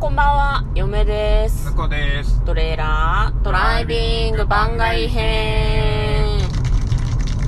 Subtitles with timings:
[0.00, 1.76] こんばんは、嫁です向。
[1.76, 2.40] こうです。
[2.44, 6.38] トレーラードライビング番外編。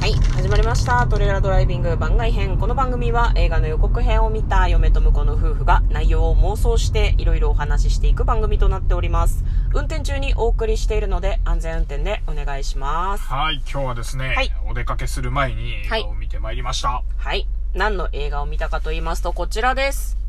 [0.00, 1.06] はい、始まりました。
[1.06, 2.58] トレーラードライビング番外編。
[2.58, 9.44] この番組は映画の予告編を見た嫁と婿の夫婦が内容を妄想していろいろお話ししていく番組となっております。
[9.72, 13.22] 運転中にお送りしているので安全運転でお願いします。
[13.28, 17.04] はい、今日はですね、はいお出かけする前に映画を見てまいりました。
[17.16, 17.46] はい。
[17.74, 20.19] 何の映画を見たかと言いますと、こちらです。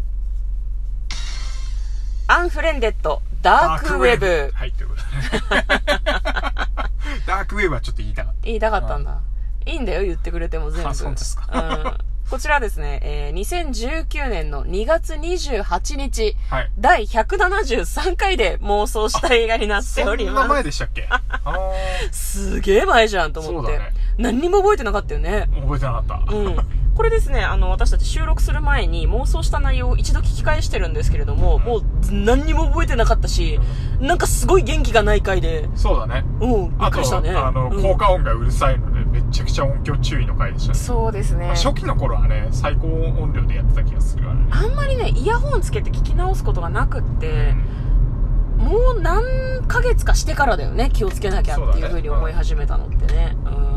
[2.31, 4.51] アンフレンデッド、ダークウェブ。
[4.53, 5.63] はい、ということで。
[7.27, 9.19] ダークウェブはちょっと言いたかっ言いたかったんだ。
[9.65, 10.89] いいんだよ、言ってくれても全部。
[10.89, 11.97] あそうですかうん。
[12.29, 16.55] こちらですね、えー2019年の2月28日、た。
[16.55, 16.71] はい。
[16.79, 20.47] 第173回で妄想した映画になってそおりんなます。
[20.47, 21.09] 前でしたっけ？
[22.13, 23.77] すげえ前じゃんと思って。
[23.77, 25.49] ね何にも覚えてなかったよね。
[25.59, 26.33] 覚えてなかった。
[26.33, 26.80] うん。
[27.01, 33.59] これですね、あの、私たち収録する前に妄想した内容を一度聞き返してるんですけれども、もう何にも覚えてなかったし、
[33.99, 36.23] なんかすごい元気がない回で、そうだね。
[36.39, 37.31] うん、びっあと、くりしたね。
[37.31, 40.77] あの、うん効果音がうるさいので、めちゃくちゃ音響注意の回でしたね。
[40.77, 41.55] そうですねまあ。
[41.55, 44.29] 初期の頃はね、最高音量でやってた気がするね。
[44.51, 47.55] あんまりね、イヤホンつけて聞き直すことがなくって、
[48.57, 49.23] もう何
[49.67, 53.35] ヶ月かしてからだよね、気をつけなきゃっていう風に思い始めたのってね。
[53.45, 53.70] うん。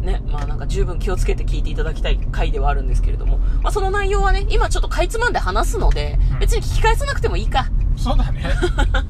[0.00, 7.66] ね、まあなんか十分気をつけて聞いていただきたい回ではあるんですけれども、まあその内容はね、今ちょっとかいつまんで話すのでうん、別に聞き返さなくてもいいか。
[7.96, 8.44] そうだね。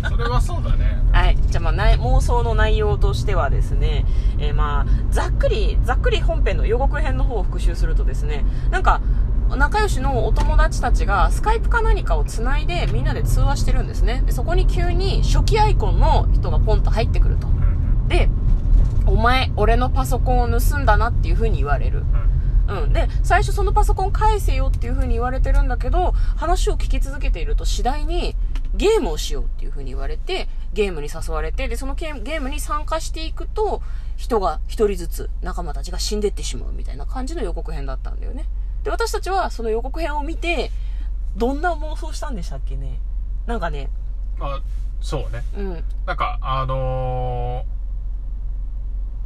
[0.08, 0.98] それはそうだね。
[1.12, 1.36] はい。
[1.36, 4.06] じゃあまあ内妄想の内容としてはですね、
[4.38, 9.02] えーまあ、ざっくり、ざっくり本編の予告編の方を復習するとですね、なんか、
[9.50, 14.22] 仲良しのお友達たちがスカイプか何かをつないでみんなで通話してるんですね。
[14.26, 17.46] で、そこに急に初期アイコンの人がポンと入ってくると。
[17.46, 17.58] うん
[18.08, 18.30] で、
[19.08, 22.00] お前、俺のパソコンを盗んだなっていう風に言われる。
[22.68, 22.92] うんうん。
[22.92, 28.36] で、最初そのパソコン返せよっていう風に言われてるんだけど、話を聞き続けていると次第に
[28.74, 33.80] ゲームをしようっていう風に言われて、ゲームに誘われて、で、そのゲームに参加していくと、
[34.18, 38.44] 人が一人ずつ仲間たちが死んでってしまうみたいな感じの予告編だったんだよね。
[38.84, 40.70] で、私たちはその予告編を見て、
[41.36, 43.00] どんな妄想したんでしたっけね？
[43.46, 43.88] なんかね、
[44.38, 44.60] まあ、
[45.00, 45.42] そうね。
[45.56, 45.84] うん。
[46.04, 47.77] なんか、あのー、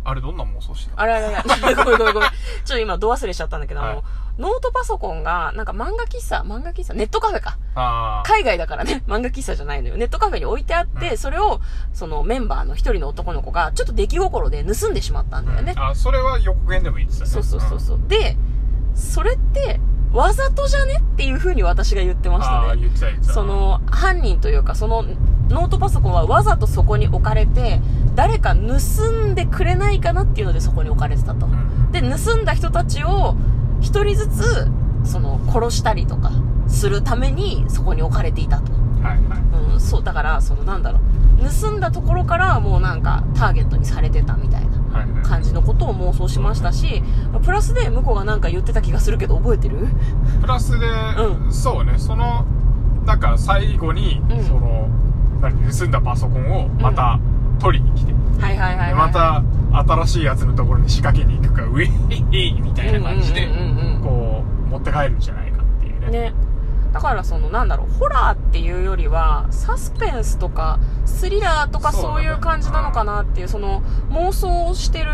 [0.05, 2.31] あれどんな妄想してたあれあれあれ、 ごめんごめんごめん。
[2.31, 4.03] ちょっと今、ど忘れしちゃったんだけど、あはいの、
[4.39, 7.59] ノートパソコンが、なんか漫画喫茶、漫画喫茶、ネットカフェか。
[7.75, 9.97] あー海外だからね、 漫画喫茶じゃないのよ。
[9.97, 11.61] ネットカフェに置いてあって、うんそれを、
[11.93, 15.75] そのメンバーの一人の男の子が、ちょっと出来心で盗んでしまったんだよね。
[15.77, 17.31] あ、それは予告編でも言ってたね。
[17.31, 18.01] そうそうそうそう。
[18.09, 18.37] で、
[18.95, 19.81] それって、
[20.13, 20.97] わざとじゃね？
[21.01, 22.83] っていう風に私が言ってましたああ、ね。
[22.83, 23.33] 言ってた言ってた。
[23.33, 25.05] そ、の、犯人というか、その、
[25.53, 27.81] ノートパソコンはわざとそこに置かれて、
[28.15, 31.47] 誰か盗んでくれないかなっていうのでそこに置かれてたと。
[31.47, 33.37] うん、で、盗んだ人たちを
[33.81, 34.69] 一人ずつ、
[35.05, 36.33] その、殺したりとか
[36.69, 38.73] するためにそこに置かれていたと。
[39.03, 39.73] はいはい。
[39.73, 40.99] うん、そう、だから、その、なんだろ
[41.41, 44.73] う、盗んだところからもうなんかターゲットにされてたみたいな。
[45.25, 47.03] 感じのことを妄想しましたし、
[47.43, 49.89] プラスで向こうがなんか言ってた気がするけど覚えてる？
[50.43, 50.87] プラスで、
[51.49, 52.45] うそうね、その、
[53.07, 55.02] なんか最後に、うんその、何、
[55.51, 57.19] 盗んだパソコンをまた
[57.61, 58.89] 取りに来て、はいはいはいはい。
[58.89, 59.43] でまた
[59.73, 63.49] 新しいやつのところに仕掛けに行くか、ウィッヒッみたいな感じで、
[64.03, 66.11] こう、持って帰るんじゃないかっていうね。
[66.11, 66.35] ね。
[66.93, 75.11] だからそのなんだろう、ホラーっていうよりは、サスペンスとか、スリラーとかそういう感じなのかなっていう、その妄想してる、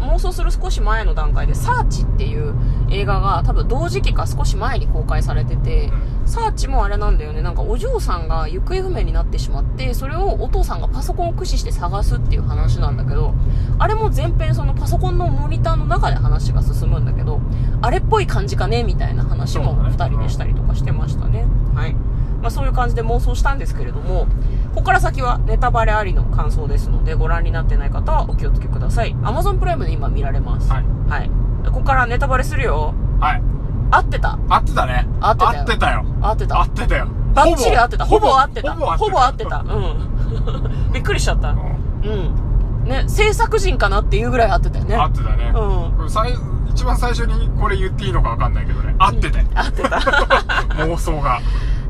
[0.00, 2.54] 妄想する少し前の段階で、サーチっていう
[2.90, 5.92] 映画が多分同時期か少し前に公開されてて、
[6.30, 13.34] サーチもあれなんだよね、なんかお嬢さんが行方不明になってしまって、それをお父さんがパソコンを駆使して探すっていう話なんだけど、
[13.78, 17.40] あれも全編そのパソコンのモニターの中で話が進むんだけど、
[17.82, 21.46] あれっぽい感じかねみたいな話もそうだね二人でしたりとかしてましたね。
[21.74, 21.94] はい。
[22.40, 24.26] まあそういう感じで妄想したんですけれども、
[24.70, 29.14] ここから先はネタバレありの感想ですので、ご覧になってない方はお気をつけください。
[29.16, 30.70] Amazon プライムで今見られます。
[30.70, 30.84] はい。
[31.08, 31.30] はい。
[31.66, 32.94] ここからネタバレするよ。
[33.18, 33.42] はい。
[33.90, 34.38] 合ってた。
[34.48, 35.06] 合ってたね。
[35.20, 36.04] 合ってたよ合ってたよ。
[36.22, 36.64] 合ってた合。
[36.64, 37.08] ってたよ。
[37.34, 38.04] バッチリ合ってた。
[38.04, 38.74] ほぼ合ってた。
[38.74, 39.58] ほぼ合ってた。
[39.58, 40.92] うん。
[40.92, 41.50] びっくりしちゃった。
[41.50, 42.84] うんうん。
[42.84, 44.96] ね、制作人かなっていうぐらい合ってたよね。
[44.96, 45.52] 合ってたね。
[45.54, 46.10] うん。
[46.10, 46.34] 最
[46.70, 48.94] 一番最初にこれ言っていいのか分かんないけどね。
[48.98, 49.46] 合ってたよ。
[49.54, 49.96] 合ってた。
[50.84, 51.40] 妄想が。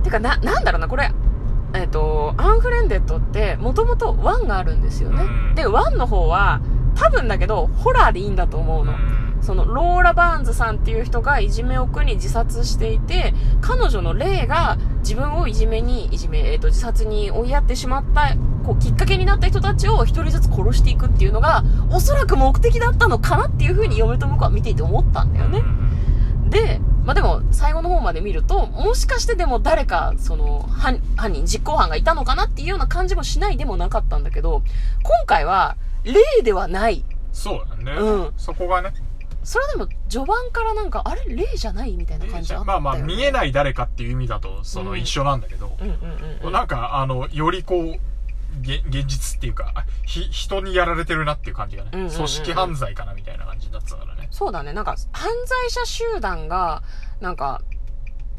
[0.03, 1.13] てか、な、なんだろうな、これ、
[1.75, 5.23] えっ、と、アンフレンデッドって、もともと1があるんですよね。
[5.23, 6.61] うんで、1の方は、
[6.97, 8.95] 多分だけど、ホラーでいいんだと思うの。
[9.41, 25.63] その、ローラ・バーンズさんっていう人がいじめを苦に自殺していて、彼女の霊が自分をいじめに、いじめ、えっ、と、自殺に追いやってしまった、こう、きっかけになった人たちを一人ずつ殺していくっていうのが、おそらく目的だったのかなっていうふうに嫁と僕は見ていて思ったんだよね。
[26.51, 34.63] で、まあでも、最後の方まで見ると、もしかしてでも誰か、その、犯犯人、実行犯がいたのかなっていうような感じもしないでもなかったんだけど、
[35.03, 37.05] 今回は、例ではない。
[37.33, 37.93] そうだね。
[37.93, 38.93] うんそこがね。
[39.43, 42.67] それはでも、序盤からなんか、あれ、例じゃないみたいな感じあったよ、ね。
[42.67, 46.53] まあまあ、見えない誰かっていう意味だと、その、うん一緒なんだけど、うんうんうんうん。
[46.53, 47.99] なんか、あの、よりこう、
[48.61, 52.17] げ現実っていうか、あひ、人にやられてるなっていう感じがね、うんうんうんうん。
[52.17, 54.73] 組織犯罪かなみたいな感じになってたからね、そうだね。
[54.73, 56.83] なんか、犯罪者集団が、
[57.21, 57.63] なんか、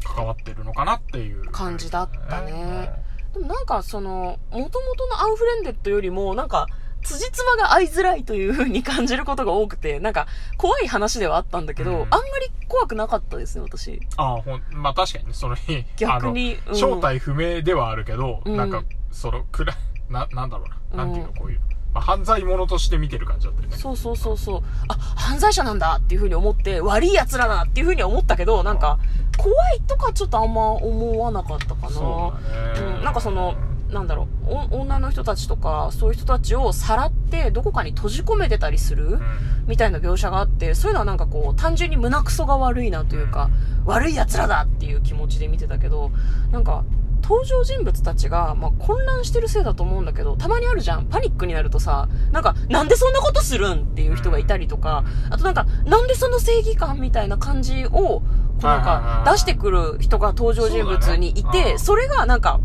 [0.04, 1.44] 関わってるのかなっていう。
[1.50, 2.92] 感じだったね。
[3.32, 6.66] でもなんかその、元々のアンフレンデッドよりも、なんか、
[7.02, 10.26] 辻褄が合いづらいという風に感じることが多くて、なんか、
[10.56, 14.00] 怖い話ではあったんだけど、うんあんまり怖くなかったですね、私。
[14.16, 19.74] ああ、ほん、まあ確かにね、その日、 逆にうん正体不明ではあるけど、うんなんか、その、くら、
[20.08, 21.60] な、なんだろうな、なんていうの、うんこういう、
[21.92, 23.76] まあ犯罪者として見てる感じだったよね。
[23.76, 24.62] そうそうそうそう。
[24.88, 28.98] あ、犯罪者なんだっていう風に思って、悪い奴らだっていう風には思ったけど、なんか、
[29.36, 31.88] 怖いとかちょっとあんま思わなかったかな。
[31.90, 32.96] そうだね。
[32.98, 33.54] うん、なんかその、
[33.92, 39.20] なんだろう、お女の人たちとか、そういう人たちをさらってどこかに閉じ込めてたりする、うん、
[39.66, 43.50] みたいな描写があって、そういうのはなんかこう、単純に胸クソが悪いなというか、
[43.84, 46.10] 悪い奴らだっていう気持ちで見てたけど、
[46.50, 46.84] なんか、
[47.22, 51.06] 登場人物たちが、まあ、混乱してるせいだと思うんだけど、たまにあるじゃん。
[51.06, 58.22] パニックになるとさ、なんか、なんでそんなことするんっていう人がいたりとか、あとなんか、なんでその正義感みたいな感じを、こ
[58.62, 62.60] うなんか、出してくる人が登場人物にいて、それがなんか、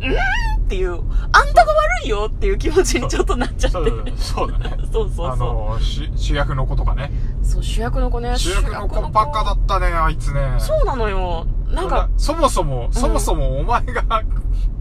[0.00, 1.00] うーんっていう、あん
[1.54, 3.78] たが悪いよっていう気持ちにちょっとなっちゃって。
[3.78, 4.12] そうだね。
[4.16, 4.76] そうだね。
[4.92, 7.10] そうそうあその、主主役の子とかね。
[7.42, 7.44] う。
[7.44, 8.36] そう、主役の子ね。
[8.36, 10.40] 主役の子バカだったね、あいつね。
[10.58, 11.46] そうなのよ。
[11.68, 14.04] なんか、そもそも、そもそもお前が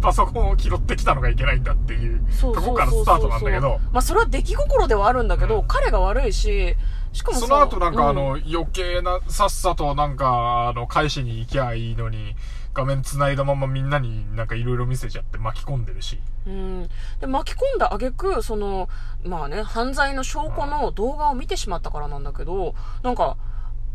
[0.02, 6.76] パソコンを拾ってきたのがいけないんだっていうそうとこからスタートなんだけど、まあそれは出来心ではあるんだけど、うん彼が悪いし、
[7.14, 12.36] しかもさその後なんかあうの、余計な、さっさとなんか、あの、返しに行きゃいいのに、
[12.74, 16.20] 画面繋いだままみんなになんかいろいろ見せちゃって巻き込んでるし。
[16.46, 16.90] うん。
[17.20, 18.90] で、巻き込んだ挙句、その、
[19.24, 23.38] まあね、犯罪の証拠の動画を見てしまったからなんだけど、なんか、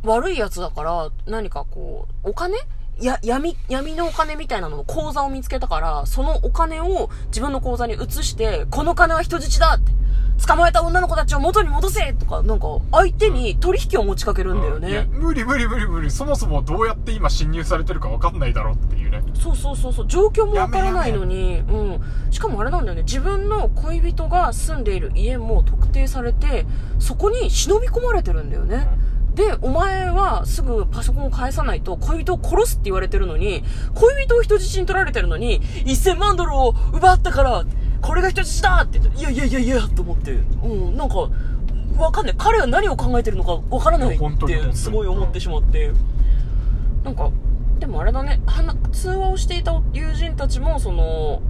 [0.05, 2.56] 悪いやつだから、何かこう、お金
[3.05, 9.93] や、闇、闇のお金みたいなのの口座を見つけたから、そのお金を自分の口座に移して、この金は人質だって、
[10.47, 15.09] 捕まえた女の子たちを元に戻せとか、なんか、相手に取引を持ちかけるんだよいやね。
[15.11, 16.11] 無理無理無理無理。
[16.11, 19.23] そもそもどうやって今侵入されてるかわかんないだろうっていうね。
[19.35, 22.01] そうそうそうそう、状況もわからないのに、うん。
[22.31, 26.67] しかもあれなんだよね、自分の恋人が住んでいる家も特定されて、
[26.99, 28.89] そこに忍び込まれてるんだよね。
[29.37, 33.62] で、お前はすぐパソコンを返さないと恋人を殺すって言われてるのに、
[33.94, 37.65] 恋人を人質に取られてるのに、1000万ドルを奪ったから、
[38.00, 41.29] これが人質だって言って、いやいやいやいや、と思って、うん、なんか、
[41.99, 42.35] わかんない。
[42.38, 45.93] 彼は何を考えてるのかわからないって、にすごい思ってしまって。
[47.05, 47.31] なんか、
[47.79, 48.41] でもあれだね、
[48.93, 51.43] 通話をしていた友人たちも、その、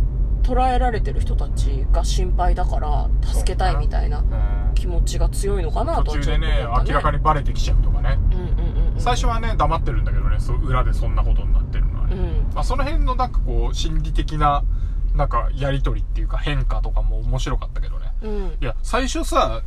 [0.47, 6.91] 捕らえられてる人たちが心配だから、助けたいみたいなうん気持ちが強いのかなとはちょっと途中でね、思ったね。
[6.91, 8.19] 明らかにバレてきちゃうとかね。
[8.31, 9.01] うんうんうんうん。
[9.01, 12.15] 最初はね、黙ってるんだけどね、そう裏でそんなことになってるのはね。
[12.15, 12.55] うん。
[12.55, 14.63] まあ、その辺のなんかこう、心理的な、
[15.15, 18.13] なんか、やりとりっていうか変化とかも面白かったけどね。
[18.23, 18.57] うん。
[18.61, 19.63] いや、最初さ、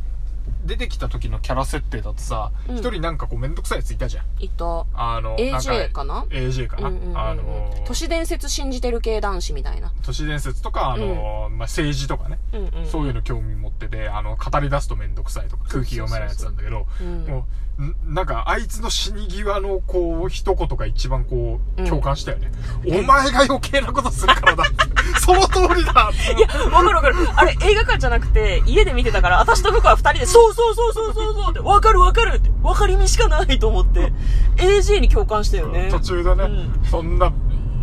[0.64, 4.24] 出てきた時のキャラ設定だとさ、うん一、人なんかこうめんどくさいやついたじゃん。
[4.38, 4.86] いた。
[4.94, 6.88] あの、AJ かな？AJ かな？
[6.88, 9.92] うんうんうんうんあの、都市伝説信じてる系男子みたいな。
[10.02, 12.86] 都市伝説とか、あの、まあ、政治とかね、うんうん。
[12.86, 17.26] そういうの興味持ってて、あの、語り出すとめんどくさいとか、空気読めないやつなんだけど、うん。
[17.26, 17.46] も
[17.78, 22.50] う、んなんか、あいつの死に際の、こう、一言が一番こう、うん共感したよね。
[22.86, 24.99] お前が余計なことするからだって。
[25.20, 27.16] その通りだいや、わかるわかる。
[27.36, 34.12] あれ、映画館じゃなくて、家で見てたから、私と僕は二人で、そうそうそうそうそうそうって、わかるわかるって、わかりみしかないと思って、
[34.56, 35.88] AJ に共感したよね。
[35.90, 37.32] 途中でね、うんそんな、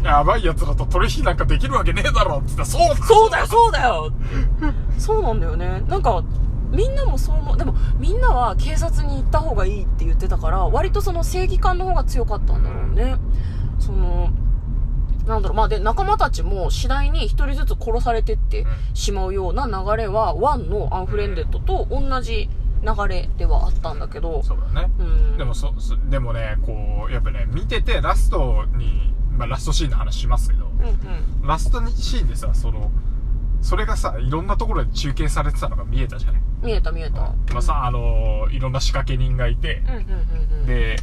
[0.03, 4.11] やばい奴らと取引なんかできるわけねえだろって言ったら、そうだそうだよ、そうだよ
[4.97, 5.83] そうなんだよね。
[5.87, 6.23] なんか、
[6.71, 7.57] みんなもそう思う。
[7.57, 13.15] でも、みんなは警察に行った方がいいって言ってたから、割とその正義感の方が強かったんだろうね。
[13.79, 14.29] その、
[15.27, 22.49] なんだろう、まあで、仲間たちも次第に一人ずつ殺されてってしまうような流れは、ワンのアンフレンデッドと同じ
[22.81, 24.91] 流れではあったんだけど、そうだね。
[24.99, 25.37] うん。
[25.37, 30.83] でもそ、そでもね、こう、やっぱね、見ててラストに、まあラストシーンの話しますけど、うん
[31.41, 31.47] うん。
[31.47, 32.91] ラストシーンでさ、その、
[33.61, 36.41] それがさ、いろんなところで中継されてたのが見えたじゃない？
[36.61, 37.33] 見えた見えた。
[37.51, 40.65] まあさ、あのいろんな仕掛け人がいて、うんうんうんうん。
[40.67, 40.97] で、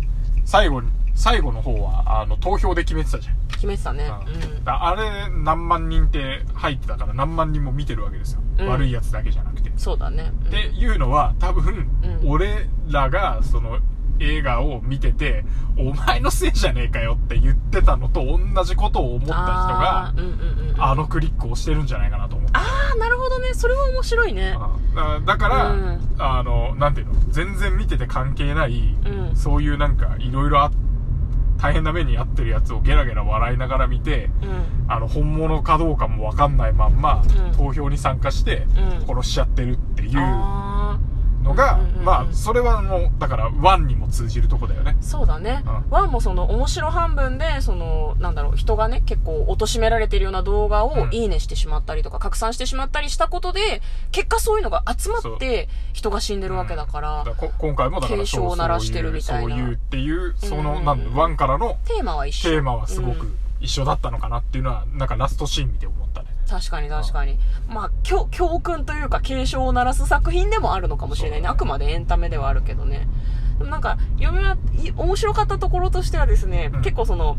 [0.44, 3.36] 最後に、最後の方は、あの、投票で決めてたじゃん。
[3.48, 4.10] 決めてたね。
[4.26, 8.40] うんだあれ、何万人って入ってたから何万人も見てるわけですよ。
[8.58, 9.72] うん悪いやつだけじゃなくて。
[9.76, 10.32] そうだね。
[10.42, 13.78] うんっていうのは、多分、うん俺らが、その、
[14.20, 15.44] 映画を見てて、
[15.76, 22.52] お前のせいじゃねえかよって言ってたのと同じことを思った人があ、ーうんうんうん、あのクリックをしてるんじゃないかなと思って。
[22.56, 30.70] あーなるほどねそれは面白いねうんだだから、うんあの、なんていうの、全然見てて関係ない、うんそういうなんか、いろいろあ、
[31.64, 34.92] 大変な目に遭ってるやつをゲラゲラ笑いながら見て、うん。
[34.92, 37.56] あの、本物かどうかもわかんないまんま、うん。
[37.56, 39.06] 投票に参加して、うん。
[39.06, 40.73] 殺しちゃってるっていうあ
[41.44, 42.04] のが、うんうんうんうん。
[42.04, 44.96] まあ、それはもう、だから、ワンにも通じるとこだよね。
[44.98, 45.90] ーそうだね、うん。
[45.90, 51.14] ワンもその面白半分でそのなんだろう人がね結構貶められてるような動画をうん。
[51.14, 59.54] いいねしてしまったりとか拡散してしまったりしたことで結果そういうのが集まって人が死んでるわけだから、だからこ今回もだから、警鐘を鳴らしてるみたいな。
[59.54, 62.50] そういう、そういうっていう、その、うんうんワンからのテーマは一緒。
[62.50, 63.38] テーマはすごくうん。
[63.60, 66.28] 一緒だったのかなっていうのは、なんかラストシーン見て思ったね。
[66.48, 67.38] 確かに確かに。
[67.68, 71.42] まあ、教、教訓というか警鐘を鳴らす作品でもあるのかもしれないね。
[71.44, 73.08] ねあくまでエンタメではあるけどね。
[73.58, 77.36] でもなんか、嫁はい面白かったところとしてはですね、うん結構その、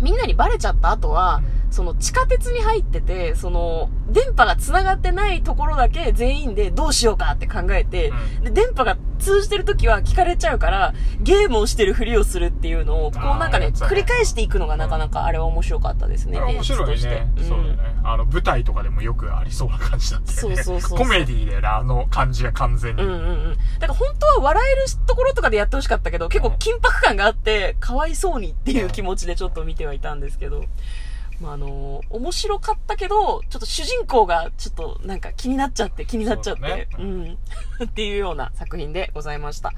[0.00, 16.40] みんなにバレちゃった後は、その地下鉄に入ってて、その、電波が繋がってないところだけ全員でどうしようかって考えて、うんで、電波が通じてる時は聞かれちゃうから、ゲームをしてるふりをするっていうのを、こうなんかね、ね繰り返していくのがなかなかあれは面白かったですね。
[16.40, 16.96] 面白いね。
[16.96, 17.78] してそうだね。
[18.04, 20.56] あの、舞台とかでもよくありそうな感じだったよね。
[20.56, 23.02] そうそうそうコメディだよね、あの感じが完全に。
[23.02, 23.56] うんうんうん。
[23.78, 30.64] だから本当は笑えるところとかでやってほしかったけど、結構緊迫感があって、かわいそうにっていう気持ちでちょっと見てはいたんですけど。
[31.40, 37.38] まあ、あの面白かったけど、ちょっと主人公がちょっとなんか気になっちゃって、気になっちゃって、そうだねうん。
[37.84, 39.72] っていうような作品でございました。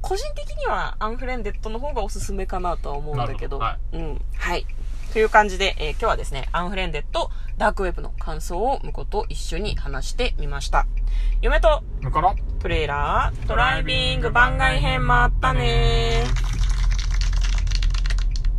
[0.00, 4.24] 個人的にはアンフレンデッドの方がおすすめかなとは思うんだけど、なるほうん。
[4.36, 4.66] はい。
[5.12, 10.86] という感じで、えー今日はですね、アンフレンデッド、ダークウェブの感想を向こうと一緒に話してみました。
[11.42, 16.49] 嫁と向こうのトレーラードライビング番外編もあったねー。